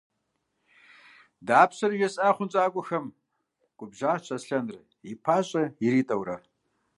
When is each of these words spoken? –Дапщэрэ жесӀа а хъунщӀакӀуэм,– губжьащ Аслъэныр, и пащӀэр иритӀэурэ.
–Дапщэрэ 1.47 1.95
жесӀа 1.99 2.23
а 2.29 2.35
хъунщӀакӀуэм,– 2.35 3.05
губжьащ 3.77 4.25
Аслъэныр, 4.35 4.77
и 5.11 5.13
пащӀэр 5.23 5.67
иритӀэурэ. 5.85 6.37